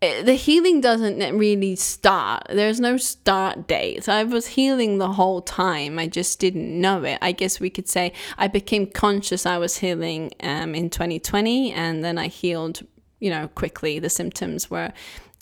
[0.03, 2.47] Eh, the healing doesn't really start.
[2.51, 4.09] There's no start date.
[4.09, 5.99] I was healing the whole time.
[5.99, 7.19] I just didn't know it.
[7.23, 12.05] I guess we could say I became conscious I was healing um, in 2020, and
[12.05, 12.87] then I healed,
[13.21, 13.99] you know, quickly.
[13.99, 14.93] The symptoms were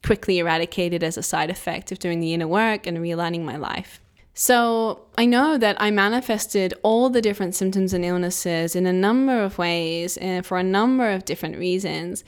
[0.05, 4.01] quickly eradicated as a side effect of doing the inner work and realigning my life.
[4.35, 9.43] So I know that I manifested all the different symptoms and illnesses in a number
[9.43, 12.25] of ways and for a number of different reasons.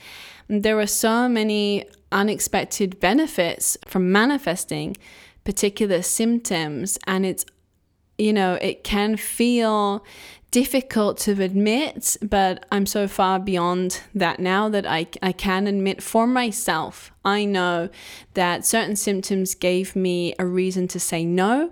[0.47, 4.95] There were so many unexpected benefits from manifesting
[5.43, 7.45] particular symptoms, and it's,
[8.17, 10.05] you know, it can feel
[10.51, 16.01] difficult to admit, but I'm so far beyond that now that I, I can admit
[16.01, 17.11] for myself.
[17.25, 17.89] I know
[18.33, 21.71] that certain symptoms gave me a reason to say no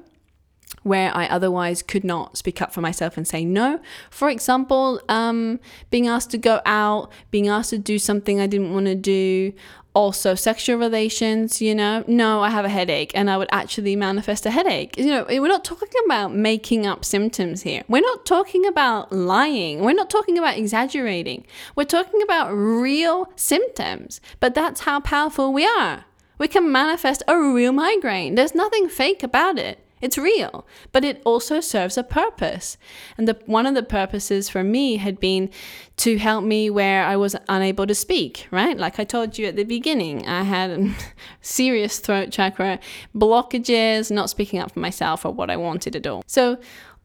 [0.84, 3.80] where I otherwise could not speak up for myself and say no.
[4.12, 5.60] For example, um,
[5.90, 9.54] being asked to go out, being asked to do something I didn't want to do,
[9.96, 14.46] also sexual relations, you know, no, I have a headache and I would actually manifest
[14.46, 14.98] a headache.
[14.98, 17.84] You know, we're not talking about making up symptoms here.
[17.88, 19.80] We're not talking about lying.
[19.80, 21.46] We're not talking about exaggerating.
[21.76, 24.20] We're talking about real symptoms.
[24.42, 26.06] But that's how powerful we are.
[26.38, 28.36] We can manifest a real migraine.
[28.36, 29.80] There's nothing fake about it.
[30.02, 32.78] It's real, but it also serves a purpose.
[33.18, 35.50] And the, one of the purposes for me had been
[35.98, 38.78] to help me where I was unable to speak, right?
[38.78, 40.94] Like I told you at the beginning, I had
[41.42, 42.80] serious throat chakra
[43.16, 46.24] blockages, not speaking up for myself or what I wanted at all.
[46.28, 46.58] So,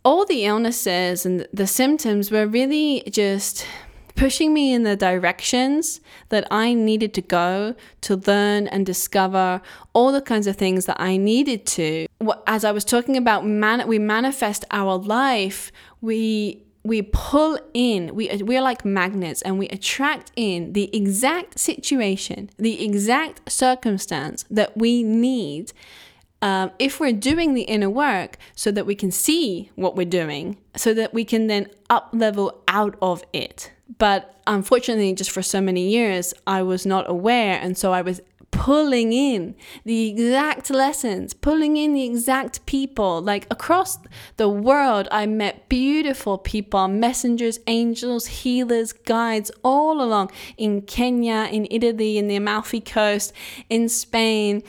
[0.03, 3.67] all the illnesses and the symptoms were really just
[4.21, 9.63] pushing me in the directions that I needed to go to learn and discover
[9.95, 12.07] all the kinds of things that I needed to.
[12.47, 18.31] As I was talking about, man- we manifest our life, we we pull in we
[18.43, 25.03] we're like magnets and we attract in the exact situation the exact circumstance that we
[25.03, 25.75] need
[26.41, 30.57] um, if we're doing the inner work so that we can see what we're doing
[30.75, 35.61] so that we can then up level out of it but unfortunately, just for so
[35.61, 37.59] many years, I was not aware.
[37.61, 43.23] And so I was pulling in the exact lessons, pulling in the exact people.
[43.23, 43.99] Like across
[44.37, 51.67] the world, I met beautiful people, messengers, angels, healers, guides, all along in Kenya, in
[51.71, 53.33] Italy, in the Amalfi Coast,
[53.69, 54.63] in Spain,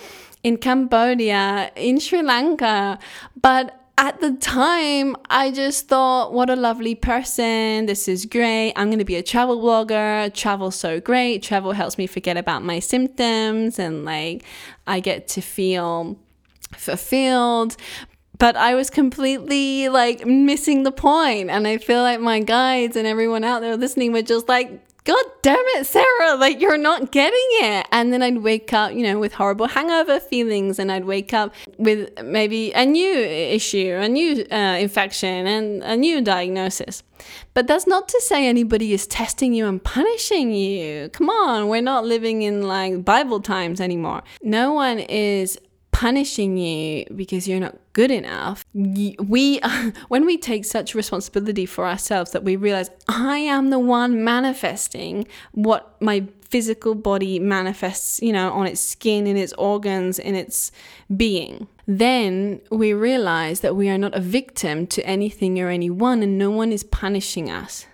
[0.43, 2.99] in Cambodia, in Sri Lanka.
[3.39, 7.85] But at the time, I just thought, what a lovely person.
[7.85, 8.73] This is great.
[8.75, 10.33] I'm going to be a travel blogger.
[10.33, 11.43] Travel's so great.
[11.43, 14.43] Travel helps me forget about my symptoms and like
[14.87, 16.17] I get to feel
[16.75, 17.77] fulfilled.
[18.39, 23.05] But I was completely like missing the point, And I feel like my guides and
[23.05, 27.47] everyone out there listening were just like, God damn it, Sarah, like you're not getting
[27.53, 27.87] it.
[27.91, 31.55] And then I'd wake up, you know, with horrible hangover feelings, and I'd wake up
[31.77, 37.01] with maybe a new issue, a new uh, infection, and a new diagnosis.
[37.55, 41.09] But that's not to say anybody is testing you and punishing you.
[41.09, 44.21] Come on, we're not living in like Bible times anymore.
[44.43, 45.57] No one is
[46.01, 48.65] punishing you because you're not good enough.
[48.73, 49.61] We,
[50.07, 55.27] when we take such responsibility for ourselves that we realize I am the one manifesting
[55.51, 60.71] what my physical body manifests, you know, on its skin, in its organs, in its
[61.15, 61.67] being.
[61.85, 66.49] Then we realize that we are not a victim to anything or anyone and no
[66.49, 67.85] one is punishing us.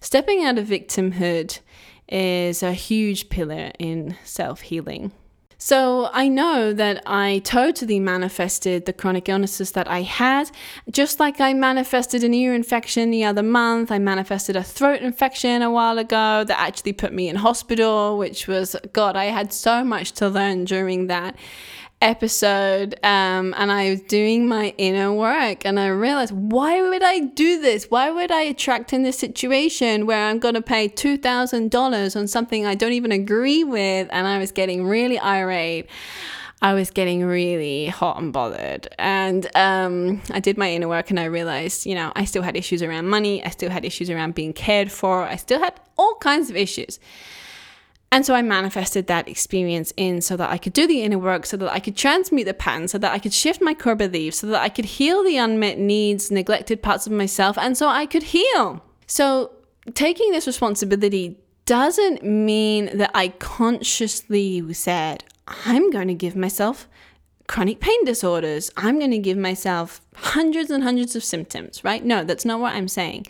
[0.00, 1.60] Stepping out of victimhood
[2.08, 5.12] is a huge pillar in self healing.
[5.64, 10.50] So I know that I totally manifested the chronic illnesses that I had,
[10.90, 13.92] just like I manifested an ear infection the other month.
[13.92, 18.48] I manifested a throat infection a while ago that actually put me in hospital, which
[18.48, 21.36] was, God, I had so much to learn during that
[22.02, 27.20] episode um, and I was doing my inner work and I realized why would I
[27.20, 27.86] do this?
[27.90, 32.66] Why would I attract in this situation where I'm going to pay $2,000 on something
[32.66, 34.08] I don't even agree with?
[34.10, 35.88] And I was getting really irate.
[36.60, 38.88] I was getting really hot and bothered.
[38.98, 42.56] And um, I did my inner work and I realized, you know, I still had
[42.56, 43.44] issues around money.
[43.44, 45.22] I still had issues around being cared for.
[45.22, 47.00] I still had all kinds of issues.
[48.12, 51.46] And so I manifested that experience in so that I could do the inner work,
[51.46, 54.40] so that I could transmute the pattern, so that I could shift my core beliefs,
[54.40, 58.04] so that I could heal the unmet needs, neglected parts of myself, and so I
[58.04, 58.84] could heal.
[59.06, 59.52] So
[59.94, 65.24] taking this responsibility doesn't mean that I consciously said,
[65.64, 66.88] I'm going to give myself
[67.52, 68.70] chronic pain disorders.
[68.78, 72.02] I'm going to give myself hundreds and hundreds of symptoms, right?
[72.02, 73.26] No, that's not what I'm saying.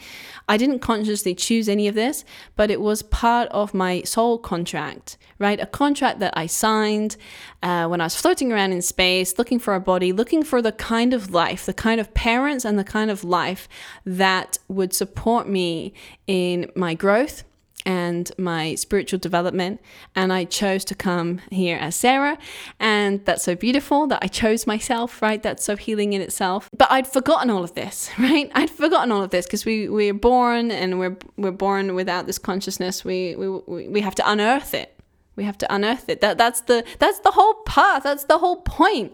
[0.48, 5.16] I didn't consciously choose any of this, but it was part of my soul contract,
[5.40, 5.58] right?
[5.58, 7.16] A contract that I signed
[7.64, 10.70] uh, when I was floating around in space, looking for a body, looking for the
[10.70, 13.68] kind of life, the kind of parents, and the kind of life
[14.06, 15.94] that would support me
[16.28, 17.42] in my growth
[17.84, 19.80] and my spiritual development.
[20.14, 22.38] And I chose to come here as Sarah.
[22.78, 25.42] And that's so beautiful that I chose myself, right?
[25.42, 26.70] That's so healing in itself.
[26.76, 28.50] But I'd forgotten all of this, right?
[28.54, 32.38] I'd forgotten all of this because we, we're born and we're, we're born without this
[32.38, 33.04] consciousness.
[33.04, 34.98] We, we, we have to unearth it.
[35.34, 36.20] We have to unearth it.
[36.20, 38.02] That, that's, the, that's the whole path.
[38.02, 39.12] That's the whole point.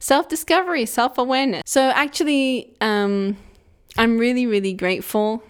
[0.00, 1.62] Self discovery, self awareness.
[1.66, 3.36] So actually, um,
[3.96, 5.42] I'm really, really grateful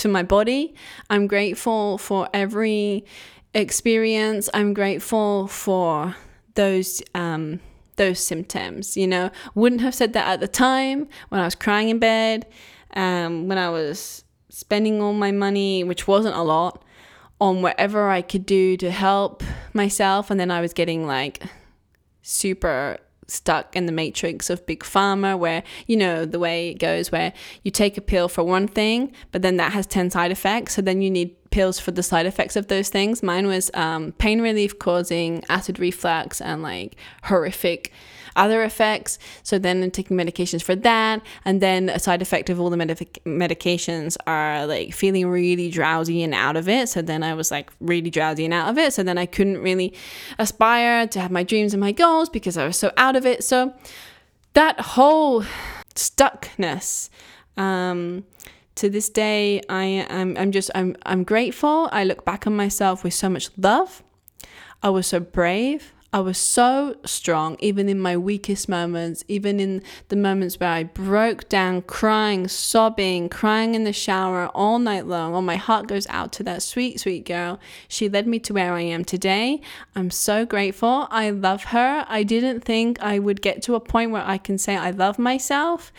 [0.00, 0.74] to my body.
[1.08, 3.04] I'm grateful for every
[3.54, 4.48] experience.
[4.54, 6.16] I'm grateful for
[6.54, 7.60] those um,
[7.96, 8.96] those symptoms.
[8.96, 12.46] You know, wouldn't have said that at the time when I was crying in bed,
[12.94, 16.82] um, when I was spending all my money, which wasn't a lot,
[17.40, 21.42] on whatever I could do to help myself, and then I was getting like
[22.22, 22.98] super
[23.30, 27.32] stuck in the matrix of big pharma where you know the way it goes where
[27.62, 30.74] you take a pill for one thing but then that has 10 side effects.
[30.74, 33.22] So then you need pills for the side effects of those things.
[33.22, 37.92] Mine was um, pain relief causing acid reflux and like horrific
[38.36, 39.18] other effects.
[39.42, 41.22] So then I'm taking medications for that.
[41.44, 46.22] And then a side effect of all the medic- medications are like feeling really drowsy
[46.22, 46.88] and out of it.
[46.88, 48.92] So then I was like really drowsy and out of it.
[48.92, 49.94] So then I couldn't really
[50.38, 53.44] aspire to have my dreams and my goals because I was so out of it.
[53.44, 53.74] So
[54.54, 55.44] that whole
[55.94, 57.10] stuckness.
[57.56, 58.24] Um,
[58.76, 61.88] to this day, I am I'm just I'm I'm grateful.
[61.92, 64.02] I look back on myself with so much love.
[64.82, 65.92] I was so brave.
[66.12, 70.82] I was so strong, even in my weakest moments, even in the moments where I
[70.82, 75.36] broke down, crying, sobbing, crying in the shower all night long.
[75.36, 77.60] Oh, my heart goes out to that sweet, sweet girl.
[77.86, 79.60] She led me to where I am today.
[79.94, 81.06] I'm so grateful.
[81.12, 82.04] I love her.
[82.08, 85.16] I didn't think I would get to a point where I can say I love
[85.16, 85.92] myself.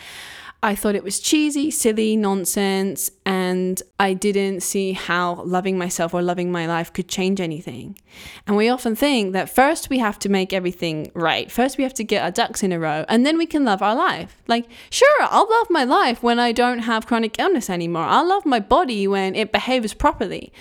[0.64, 6.22] I thought it was cheesy, silly, nonsense, and I didn't see how loving myself or
[6.22, 7.98] loving my life could change anything.
[8.46, 11.50] And we often think that first we have to make everything right.
[11.50, 13.82] First we have to get our ducks in a row, and then we can love
[13.82, 14.40] our life.
[14.46, 18.04] Like, sure, I'll love my life when I don't have chronic illness anymore.
[18.04, 20.52] I'll love my body when it behaves properly.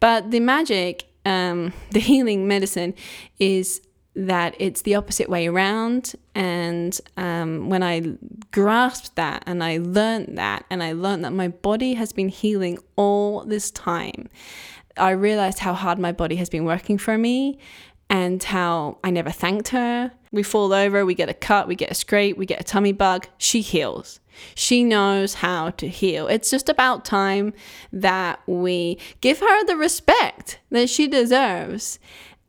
[0.00, 2.94] But the magic, um, the healing medicine
[3.38, 3.82] is
[4.14, 6.14] that it's the opposite way around.
[6.34, 8.14] And um, when I
[8.50, 12.78] grasped that and I learned that, and I learned that my body has been healing
[12.96, 14.28] all this time,
[14.96, 17.58] I realized how hard my body has been working for me
[18.08, 20.10] and how I never thanked her.
[20.32, 22.92] We fall over, we get a cut, we get a scrape, we get a tummy
[22.92, 23.28] bug.
[23.38, 24.20] She heals.
[24.54, 26.26] She knows how to heal.
[26.26, 27.52] It's just about time
[27.92, 31.98] that we give her the respect that she deserves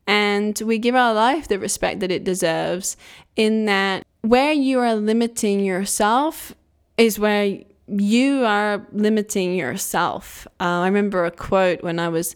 [0.07, 2.97] and we give our life the respect that it deserves
[3.35, 6.53] in that where you are limiting yourself
[6.97, 10.47] is where you are limiting yourself.
[10.59, 12.35] Uh, I remember a quote when I was,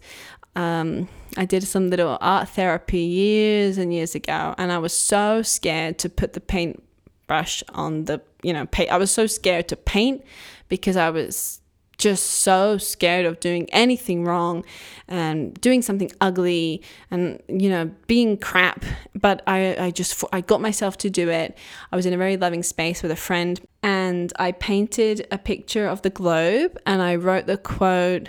[0.55, 1.07] um,
[1.37, 5.97] I did some little art therapy years and years ago, and I was so scared
[5.99, 8.91] to put the paintbrush on the, you know, paint.
[8.91, 10.23] I was so scared to paint
[10.67, 11.61] because I was
[11.97, 14.63] just so scared of doing anything wrong
[15.07, 16.81] and doing something ugly
[17.11, 18.83] and you know being crap.
[19.13, 21.57] But i i just i got myself to do it.
[21.91, 25.87] I was in a very loving space with a friend and i painted a picture
[25.87, 28.27] of the globe and i wrote the quote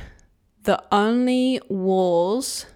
[0.64, 2.67] the only walls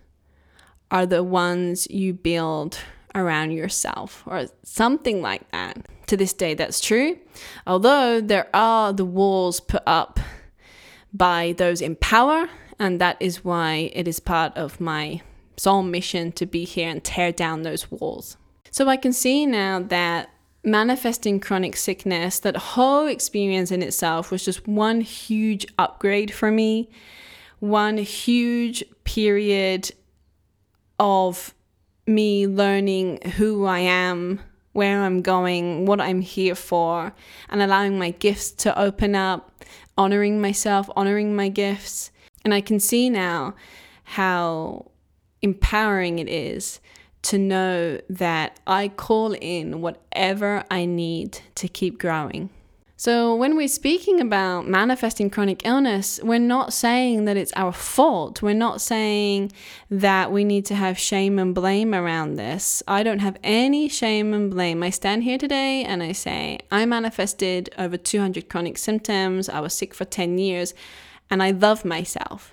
[0.91, 2.78] are the ones you build
[3.14, 5.86] around yourself or something like that.
[6.07, 7.18] To this day that's true.
[7.66, 10.18] Although there are the walls put up
[11.12, 12.48] by those in power.
[12.78, 15.20] And that is why it is part of my
[15.56, 18.36] soul mission to be here and tear down those walls.
[18.70, 20.30] So I can see now that
[20.64, 26.88] manifesting chronic sickness, that whole experience in itself was just one huge upgrade for me,
[27.58, 29.90] one huge period
[30.98, 31.54] of
[32.06, 34.40] me learning who I am,
[34.72, 37.12] where I'm going, what I'm here for,
[37.48, 39.64] and allowing my gifts to open up,
[39.97, 42.11] honoring myself, honoring my gifts.
[42.45, 43.55] And I can see now
[44.05, 44.91] how
[45.43, 46.80] empowering it is
[47.22, 52.51] to know that I call in whatever I need to keep growing.
[53.01, 58.42] So, when we're speaking about manifesting chronic illness, we're not saying that it's our fault.
[58.42, 59.53] We're not saying
[59.90, 62.82] that we need to have shame and blame around this.
[62.86, 64.82] I don't have any shame and blame.
[64.82, 69.48] I stand here today and I say, I manifested over 200 chronic symptoms.
[69.48, 70.74] I was sick for 10 years
[71.30, 72.53] and I love myself.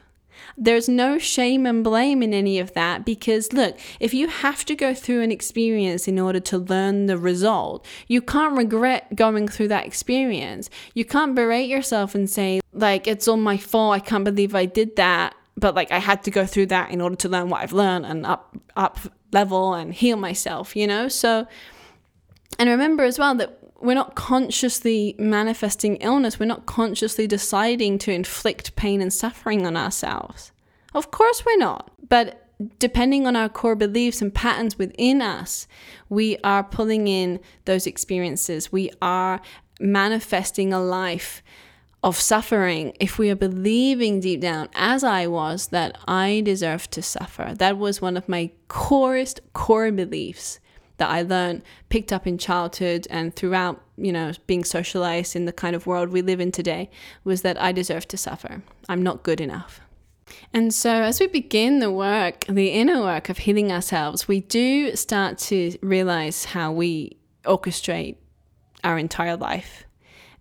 [0.59, 4.75] There's no shame and blame in any of that because, look, if you have to
[4.75, 9.67] go through an experience in order to learn the result, you can't regret going through
[9.67, 10.71] that experience.
[10.95, 13.93] You can't berate yourself and say, like, it's all my fault.
[13.93, 15.35] I can't believe I did that.
[15.55, 18.05] But like I had to go through that in order to learn what I've learned
[18.05, 18.99] and up up
[19.31, 21.07] level and heal myself, you know?
[21.07, 21.47] So
[22.59, 26.39] and remember as well that we're not consciously manifesting illness.
[26.39, 30.51] We're not consciously deciding to inflict pain and suffering on ourselves.
[30.93, 31.91] Of course, we're not.
[32.09, 32.47] But
[32.79, 35.67] depending on our core beliefs and patterns within us,
[36.09, 38.71] we are pulling in those experiences.
[38.71, 39.41] We are
[39.79, 41.43] manifesting a life
[42.03, 47.01] of suffering if we are believing deep down, as I was, that I deserve to
[47.01, 47.53] suffer.
[47.57, 50.59] That was one of my corest core beliefs
[50.97, 55.53] that I learned, picked up in childhood and throughout, you know, being socialized in the
[55.53, 56.89] kind of world we live in today,
[57.23, 58.61] was that I deserve to suffer.
[58.89, 59.81] I'm not good enough.
[60.53, 64.95] And so, as we begin the work, the inner work of healing ourselves, we do
[64.95, 68.17] start to realize how we orchestrate
[68.83, 69.85] our entire life.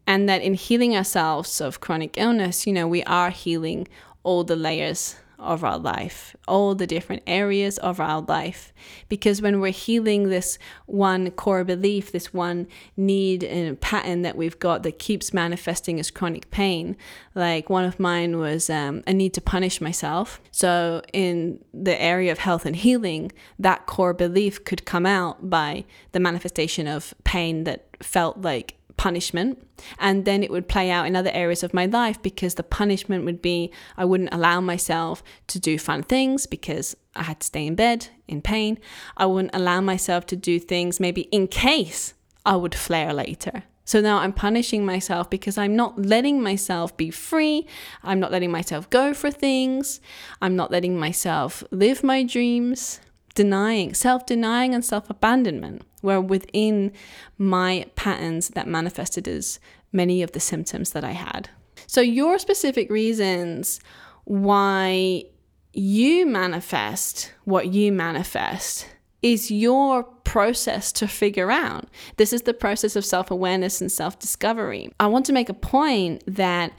[0.09, 3.89] And that in healing ourselves of chronic illness, you know, we are healing
[4.23, 8.73] all the layers of our life, all the different areas of our life.
[9.09, 12.67] Because when we're healing this one core belief, this one
[12.97, 16.97] need and pattern that we've got that keeps manifesting as chronic pain,
[17.35, 20.41] like one of mine was um, a need to punish myself.
[20.51, 25.85] So, in the area of health and healing, that core belief could come out by
[26.13, 29.67] the manifestation of pain that felt like punishment.
[29.99, 33.25] And then it would play out in other areas of my life because the punishment
[33.25, 37.67] would be I wouldn't allow myself to do fun things because I had to stay
[37.67, 38.79] in bed in pain.
[39.17, 43.65] I wouldn't allow myself to do things maybe in case I would flare later.
[43.85, 47.69] So now I'm punishing myself because I'm not letting myself be free.
[48.03, 50.01] I'm not letting myself go for things.
[50.43, 53.01] I'm not letting myself live my dreams
[53.37, 56.93] denying, self denying, and self abandonment were within
[57.37, 59.61] my patterns that manifested as
[59.93, 61.51] many of the symptoms that I had.
[61.87, 63.81] So, your specific reasons
[64.25, 65.25] why
[65.73, 68.89] you manifest what you manifest
[69.23, 71.89] is your process to figure out.
[72.17, 74.91] This is the process of self awareness and self discovery.
[75.01, 76.73] I want to make a point that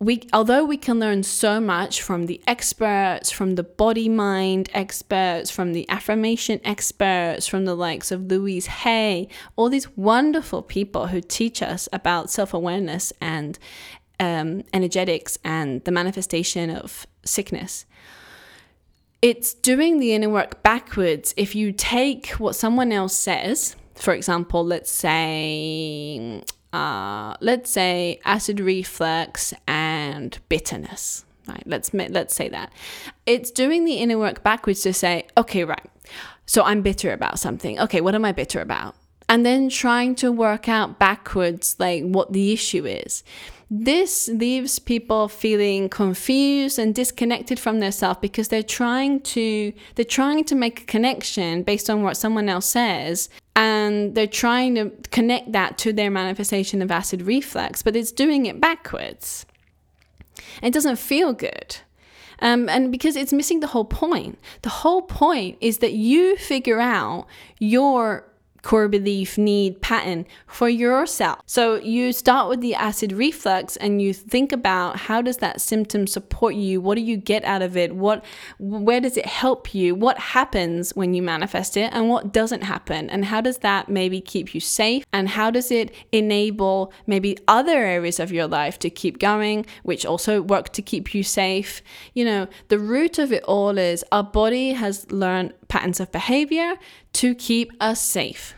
[0.00, 5.50] we although we can learn so much from the experts from the body mind experts
[5.50, 11.20] from the affirmation experts from the likes of louise hay all these wonderful people who
[11.20, 13.58] teach us about self-awareness and
[14.20, 17.86] um, energetics and the manifestation of sickness.
[19.22, 21.34] It's doing the inner work backwards.
[21.36, 26.42] If you take what someone else says for example let's say
[26.72, 29.89] uh, let's say acid reflux and
[30.48, 31.62] bitterness right?
[31.66, 32.72] Let's let's say that.
[33.26, 35.90] It's doing the inner work backwards to say okay right.
[36.46, 37.78] So i'm bitter about something.
[37.80, 38.94] Okay what am i bitter about?
[39.28, 43.22] And then trying to work out backwards like what the issue is.
[43.72, 50.04] This leaves people feeling confused and disconnected from their self because they're trying to they're
[50.04, 54.90] trying to make a connection based on what someone else says and they're trying to
[55.10, 59.44] connect that to their manifestation of acid reflux, but it's doing it backwards.
[60.62, 61.76] It doesn't feel good.
[62.40, 64.38] Um, and because it's missing the whole point.
[64.62, 67.26] The whole point is that you figure out
[67.58, 68.29] your
[68.62, 71.40] core belief need pattern for yourself.
[71.46, 76.06] So you start with the acid reflux and you think about how does that symptom
[76.06, 76.80] support you?
[76.80, 77.94] What do you get out of it?
[77.94, 78.24] What
[78.58, 79.94] where does it help you?
[79.94, 83.10] What happens when you manifest it and what doesn't happen?
[83.10, 85.04] And how does that maybe keep you safe?
[85.12, 90.04] And how does it enable maybe other areas of your life to keep going, which
[90.04, 91.82] also work to keep you safe?
[92.14, 96.74] You know, the root of it all is our body has learned patterns of behavior
[97.14, 98.54] to keep us safe.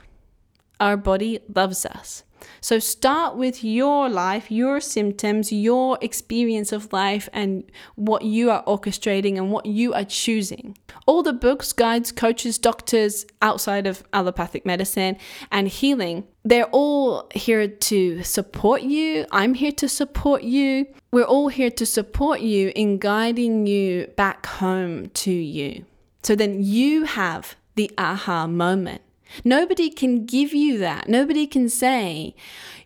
[0.80, 2.24] Our body loves us.
[2.60, 8.64] So start with your life, your symptoms, your experience of life, and what you are
[8.64, 10.76] orchestrating and what you are choosing.
[11.06, 15.16] All the books, guides, coaches, doctors outside of allopathic medicine
[15.50, 19.26] and healing, they're all here to support you.
[19.30, 20.86] I'm here to support you.
[21.12, 25.84] We're all here to support you in guiding you back home to you.
[26.22, 29.02] So then you have the aha moment.
[29.44, 31.08] Nobody can give you that.
[31.08, 32.34] Nobody can say,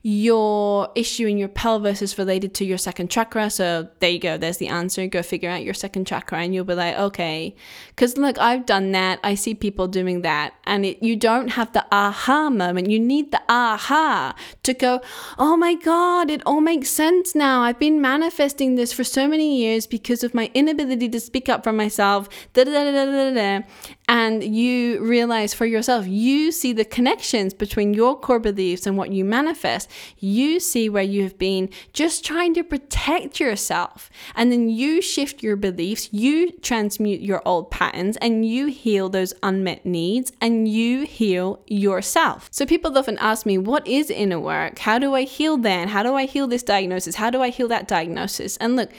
[0.08, 3.50] your issue in your pelvis is related to your second chakra.
[3.50, 4.36] So there you go.
[4.36, 5.04] There's the answer.
[5.08, 7.56] Go figure out your second chakra, and you'll be like, okay.
[7.88, 9.18] Because look, I've done that.
[9.24, 12.88] I see people doing that, and it, you don't have the aha moment.
[12.88, 15.00] You need the aha to go,
[15.38, 17.62] oh my God, it all makes sense now.
[17.62, 21.64] I've been manifesting this for so many years because of my inability to speak up
[21.64, 22.28] for myself.
[22.52, 23.66] Da, da, da, da, da, da.
[24.08, 29.10] And you realize for yourself, you see the connections between your core beliefs and what
[29.10, 34.10] you manifest you see where you have been just trying to protect yourself.
[34.34, 39.34] And then you shift your beliefs, you transmute your old patterns, and you heal those
[39.42, 42.48] unmet needs and you heal yourself.
[42.50, 44.78] So people often ask me, What is inner work?
[44.80, 45.88] How do I heal then?
[45.88, 47.16] How do I heal this diagnosis?
[47.16, 48.56] How do I heal that diagnosis?
[48.58, 48.90] And look,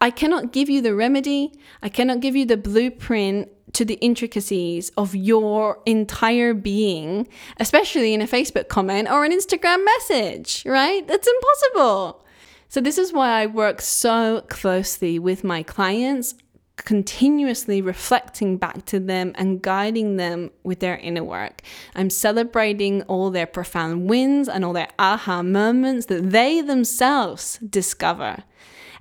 [0.00, 1.52] I cannot give you the remedy,
[1.82, 8.22] I cannot give you the blueprint to the intricacies of your entire being, especially in
[8.22, 11.06] a Facebook comment or an Instagram message, right?
[11.06, 12.24] That's impossible.
[12.68, 16.34] So, this is why I work so closely with my clients,
[16.76, 21.62] continuously reflecting back to them and guiding them with their inner work.
[21.94, 28.44] I'm celebrating all their profound wins and all their aha moments that they themselves discover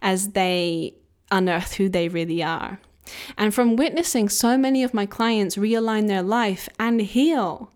[0.01, 0.95] as they
[1.31, 2.79] unearth who they really are.
[3.37, 7.71] And from witnessing so many of my clients realign their life and heal,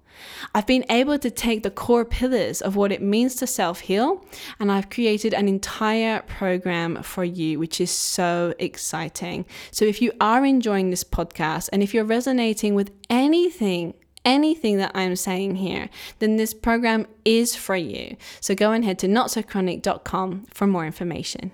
[0.54, 4.24] I've been able to take the core pillars of what it means to self heal,
[4.60, 9.46] and I've created an entire program for you, which is so exciting.
[9.72, 13.94] So, if you are enjoying this podcast and if you're resonating with anything,
[14.26, 18.18] anything that I'm saying here, then this program is for you.
[18.40, 21.52] So, go ahead to notsochronic.com for more information.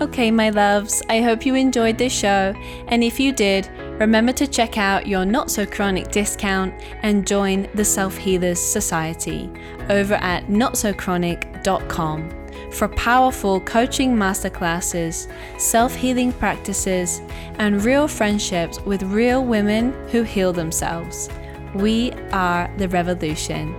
[0.00, 2.54] Okay, my loves, I hope you enjoyed this show,
[2.88, 3.68] and if you did,
[3.98, 9.50] remember to check out your Not So Chronic discount and join the Self Healers Society
[9.88, 12.30] over at notsochronic.com
[12.72, 17.22] for powerful coaching masterclasses, self healing practices,
[17.58, 21.30] and real friendships with real women who heal themselves.
[21.74, 23.74] We are the revolution.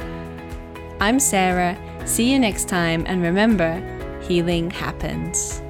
[1.00, 1.78] I'm Sarah.
[2.06, 3.82] See you next time, and remember,
[4.24, 5.62] healing happens.